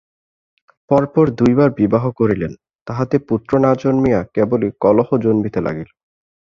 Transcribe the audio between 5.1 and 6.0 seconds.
জন্মিতে লাগিল।